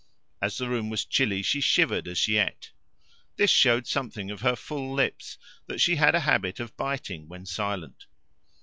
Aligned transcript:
As 0.41 0.57
the 0.57 0.67
room 0.67 0.89
was 0.89 1.05
chilly, 1.05 1.43
she 1.43 1.61
shivered 1.61 2.07
as 2.07 2.17
she 2.17 2.37
ate. 2.37 2.71
This 3.35 3.51
showed 3.51 3.85
something 3.85 4.31
of 4.31 4.41
her 4.41 4.55
full 4.55 4.91
lips, 4.95 5.37
that 5.67 5.79
she 5.79 5.97
had 5.97 6.15
a 6.15 6.21
habit 6.21 6.59
of 6.59 6.75
biting 6.75 7.27
when 7.27 7.45
silent. 7.45 8.07